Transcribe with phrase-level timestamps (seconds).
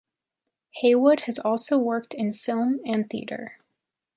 [0.77, 3.59] Haywood has also worked in film and theatre.